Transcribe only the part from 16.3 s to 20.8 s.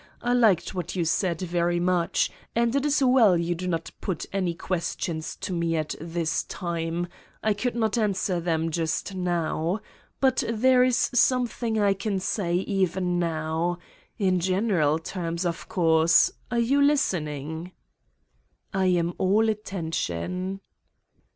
Are you listening?" "I am all attention."